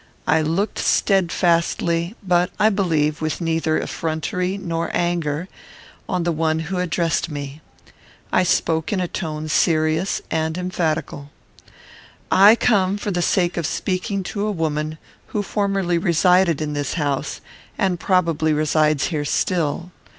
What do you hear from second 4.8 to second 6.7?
anger, on the one